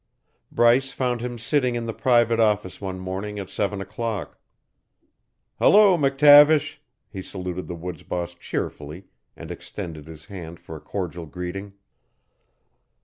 Bryce 0.51 0.91
found 0.93 1.21
him 1.21 1.37
sitting 1.37 1.75
in 1.75 1.85
the 1.85 1.93
private 1.93 2.39
office 2.39 2.81
one 2.81 2.99
morning 2.99 3.37
at 3.37 3.51
seven 3.51 3.81
o'clock. 3.81 4.39
"Hello, 5.59 5.95
McTavish," 5.95 6.77
he 7.07 7.21
saluted 7.21 7.67
the 7.67 7.75
woods 7.75 8.01
boss 8.01 8.33
cheerfully 8.33 9.05
and 9.35 9.51
extended 9.51 10.07
his 10.07 10.25
hand 10.25 10.59
for 10.59 10.75
a 10.75 10.81
cordial 10.81 11.27
greeting. 11.27 11.73